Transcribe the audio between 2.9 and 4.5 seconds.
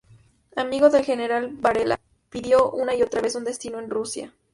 y otra vez un destino en Rusia.